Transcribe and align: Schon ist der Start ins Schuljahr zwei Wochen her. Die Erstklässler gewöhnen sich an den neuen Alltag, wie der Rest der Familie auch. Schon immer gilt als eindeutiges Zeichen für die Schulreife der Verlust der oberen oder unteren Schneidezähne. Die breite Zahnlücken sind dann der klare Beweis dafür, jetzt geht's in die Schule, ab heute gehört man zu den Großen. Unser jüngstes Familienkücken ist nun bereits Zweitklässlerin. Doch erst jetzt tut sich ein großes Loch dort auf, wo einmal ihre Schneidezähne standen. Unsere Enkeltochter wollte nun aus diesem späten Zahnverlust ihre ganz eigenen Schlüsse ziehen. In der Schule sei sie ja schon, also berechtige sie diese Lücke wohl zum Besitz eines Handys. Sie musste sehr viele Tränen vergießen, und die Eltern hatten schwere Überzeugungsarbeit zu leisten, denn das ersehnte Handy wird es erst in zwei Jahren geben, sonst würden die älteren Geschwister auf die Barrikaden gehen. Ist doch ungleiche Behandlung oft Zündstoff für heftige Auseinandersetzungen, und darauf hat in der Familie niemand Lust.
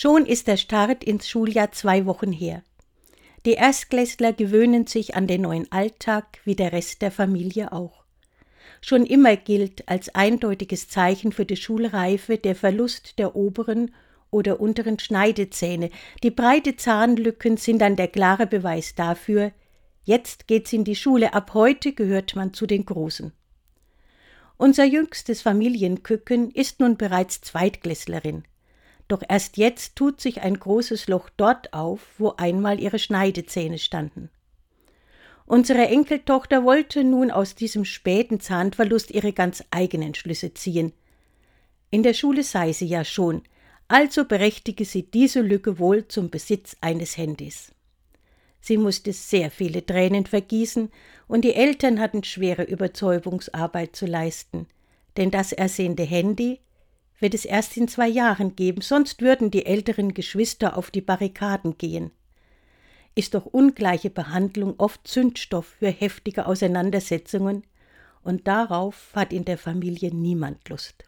Schon 0.00 0.26
ist 0.26 0.46
der 0.46 0.58
Start 0.58 1.02
ins 1.02 1.28
Schuljahr 1.28 1.72
zwei 1.72 2.06
Wochen 2.06 2.30
her. 2.30 2.62
Die 3.44 3.54
Erstklässler 3.54 4.32
gewöhnen 4.32 4.86
sich 4.86 5.16
an 5.16 5.26
den 5.26 5.40
neuen 5.40 5.72
Alltag, 5.72 6.38
wie 6.44 6.54
der 6.54 6.72
Rest 6.72 7.02
der 7.02 7.10
Familie 7.10 7.72
auch. 7.72 8.04
Schon 8.80 9.04
immer 9.04 9.34
gilt 9.34 9.88
als 9.88 10.14
eindeutiges 10.14 10.86
Zeichen 10.86 11.32
für 11.32 11.44
die 11.44 11.56
Schulreife 11.56 12.38
der 12.38 12.54
Verlust 12.54 13.18
der 13.18 13.34
oberen 13.34 13.92
oder 14.30 14.60
unteren 14.60 15.00
Schneidezähne. 15.00 15.90
Die 16.22 16.30
breite 16.30 16.76
Zahnlücken 16.76 17.56
sind 17.56 17.80
dann 17.80 17.96
der 17.96 18.06
klare 18.06 18.46
Beweis 18.46 18.94
dafür, 18.94 19.50
jetzt 20.04 20.46
geht's 20.46 20.72
in 20.72 20.84
die 20.84 20.94
Schule, 20.94 21.34
ab 21.34 21.54
heute 21.54 21.92
gehört 21.92 22.36
man 22.36 22.54
zu 22.54 22.68
den 22.68 22.86
Großen. 22.86 23.32
Unser 24.58 24.84
jüngstes 24.84 25.42
Familienkücken 25.42 26.52
ist 26.52 26.78
nun 26.78 26.96
bereits 26.96 27.40
Zweitklässlerin. 27.40 28.44
Doch 29.08 29.22
erst 29.26 29.56
jetzt 29.56 29.96
tut 29.96 30.20
sich 30.20 30.42
ein 30.42 30.58
großes 30.58 31.08
Loch 31.08 31.30
dort 31.36 31.72
auf, 31.72 32.00
wo 32.18 32.34
einmal 32.36 32.78
ihre 32.78 32.98
Schneidezähne 32.98 33.78
standen. 33.78 34.30
Unsere 35.46 35.88
Enkeltochter 35.88 36.62
wollte 36.62 37.04
nun 37.04 37.30
aus 37.30 37.54
diesem 37.54 37.86
späten 37.86 38.38
Zahnverlust 38.38 39.10
ihre 39.10 39.32
ganz 39.32 39.64
eigenen 39.70 40.14
Schlüsse 40.14 40.52
ziehen. 40.52 40.92
In 41.90 42.02
der 42.02 42.12
Schule 42.12 42.42
sei 42.42 42.74
sie 42.74 42.86
ja 42.86 43.02
schon, 43.02 43.42
also 43.88 44.26
berechtige 44.26 44.84
sie 44.84 45.04
diese 45.10 45.40
Lücke 45.40 45.78
wohl 45.78 46.06
zum 46.06 46.28
Besitz 46.28 46.76
eines 46.82 47.16
Handys. 47.16 47.72
Sie 48.60 48.76
musste 48.76 49.14
sehr 49.14 49.50
viele 49.50 49.86
Tränen 49.86 50.26
vergießen, 50.26 50.90
und 51.26 51.42
die 51.46 51.54
Eltern 51.54 51.98
hatten 51.98 52.24
schwere 52.24 52.64
Überzeugungsarbeit 52.64 53.96
zu 53.96 54.04
leisten, 54.04 54.66
denn 55.16 55.30
das 55.30 55.52
ersehnte 55.52 56.02
Handy 56.02 56.60
wird 57.20 57.34
es 57.34 57.44
erst 57.44 57.76
in 57.76 57.88
zwei 57.88 58.08
Jahren 58.08 58.56
geben, 58.56 58.80
sonst 58.80 59.20
würden 59.20 59.50
die 59.50 59.66
älteren 59.66 60.14
Geschwister 60.14 60.76
auf 60.76 60.90
die 60.90 61.00
Barrikaden 61.00 61.78
gehen. 61.78 62.10
Ist 63.14 63.34
doch 63.34 63.46
ungleiche 63.46 64.10
Behandlung 64.10 64.74
oft 64.78 65.06
Zündstoff 65.06 65.66
für 65.78 65.90
heftige 65.90 66.46
Auseinandersetzungen, 66.46 67.64
und 68.22 68.46
darauf 68.46 69.10
hat 69.14 69.32
in 69.32 69.44
der 69.44 69.58
Familie 69.58 70.14
niemand 70.14 70.68
Lust. 70.68 71.04